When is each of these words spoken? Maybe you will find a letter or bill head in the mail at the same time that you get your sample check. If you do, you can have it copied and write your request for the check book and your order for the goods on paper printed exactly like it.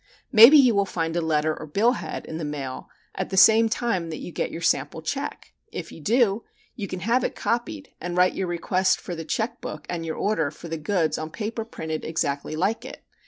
Maybe 0.31 0.57
you 0.57 0.73
will 0.73 0.87
find 0.87 1.15
a 1.15 1.21
letter 1.21 1.55
or 1.55 1.67
bill 1.67 1.91
head 1.91 2.25
in 2.25 2.39
the 2.39 2.43
mail 2.43 2.89
at 3.13 3.29
the 3.29 3.37
same 3.37 3.69
time 3.69 4.09
that 4.09 4.17
you 4.17 4.31
get 4.31 4.49
your 4.49 4.59
sample 4.59 5.03
check. 5.03 5.53
If 5.71 5.91
you 5.91 6.01
do, 6.01 6.43
you 6.75 6.87
can 6.87 7.01
have 7.01 7.23
it 7.23 7.35
copied 7.35 7.89
and 8.01 8.17
write 8.17 8.33
your 8.33 8.47
request 8.47 8.99
for 8.99 9.13
the 9.13 9.23
check 9.25 9.61
book 9.61 9.85
and 9.91 10.03
your 10.03 10.15
order 10.15 10.49
for 10.49 10.69
the 10.69 10.77
goods 10.77 11.19
on 11.19 11.29
paper 11.29 11.63
printed 11.63 12.03
exactly 12.03 12.55
like 12.55 12.83
it. 12.83 13.03